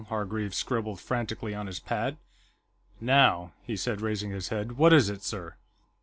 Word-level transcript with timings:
Hargreaves 0.09 0.57
scribbled 0.57 0.99
frantically 0.99 1.53
on 1.53 1.67
his 1.67 1.79
pad. 1.79 2.17
"Now," 2.99 3.53
he 3.61 3.77
said, 3.77 4.01
raising 4.01 4.31
his 4.31 4.47
head. 4.49 4.71
"What 4.71 4.93
is 4.93 5.11
it, 5.11 5.21
sir?" 5.21 5.57